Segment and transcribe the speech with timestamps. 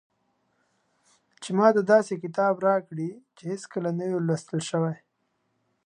[1.41, 4.95] چې ماته داسې کتاب راکړي چې هېڅکله نه وي لوستل شوی.